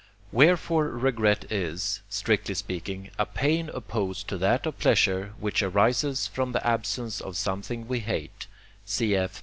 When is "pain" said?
3.27-3.69